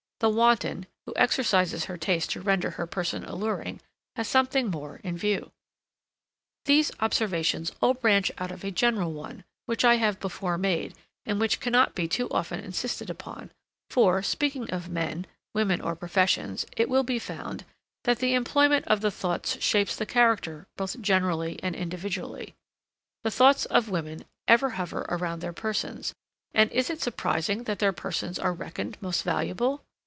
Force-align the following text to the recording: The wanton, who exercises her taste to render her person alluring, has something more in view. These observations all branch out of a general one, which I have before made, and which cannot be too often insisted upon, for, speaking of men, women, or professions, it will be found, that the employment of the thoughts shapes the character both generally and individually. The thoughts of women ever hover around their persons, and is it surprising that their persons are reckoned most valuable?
The 0.21 0.29
wanton, 0.29 0.85
who 1.07 1.13
exercises 1.15 1.85
her 1.85 1.97
taste 1.97 2.29
to 2.29 2.41
render 2.41 2.69
her 2.69 2.85
person 2.85 3.25
alluring, 3.25 3.81
has 4.15 4.27
something 4.27 4.67
more 4.69 4.97
in 4.97 5.17
view. 5.17 5.51
These 6.65 6.91
observations 6.99 7.71
all 7.81 7.95
branch 7.95 8.31
out 8.37 8.51
of 8.51 8.63
a 8.63 8.69
general 8.69 9.13
one, 9.13 9.43
which 9.65 9.83
I 9.83 9.95
have 9.95 10.19
before 10.19 10.59
made, 10.59 10.93
and 11.25 11.39
which 11.39 11.59
cannot 11.59 11.95
be 11.95 12.07
too 12.07 12.29
often 12.29 12.59
insisted 12.59 13.09
upon, 13.09 13.49
for, 13.89 14.21
speaking 14.21 14.69
of 14.69 14.89
men, 14.89 15.25
women, 15.55 15.81
or 15.81 15.95
professions, 15.95 16.67
it 16.77 16.87
will 16.87 17.01
be 17.01 17.17
found, 17.17 17.65
that 18.03 18.19
the 18.19 18.35
employment 18.35 18.85
of 18.87 19.01
the 19.01 19.09
thoughts 19.09 19.59
shapes 19.59 19.95
the 19.95 20.05
character 20.05 20.67
both 20.77 21.01
generally 21.01 21.59
and 21.63 21.75
individually. 21.75 22.53
The 23.23 23.31
thoughts 23.31 23.65
of 23.65 23.89
women 23.89 24.25
ever 24.47 24.69
hover 24.77 25.03
around 25.09 25.39
their 25.39 25.51
persons, 25.51 26.13
and 26.53 26.71
is 26.71 26.91
it 26.91 27.01
surprising 27.01 27.63
that 27.63 27.79
their 27.79 27.91
persons 27.91 28.37
are 28.37 28.53
reckoned 28.53 29.01
most 29.01 29.23
valuable? 29.23 29.83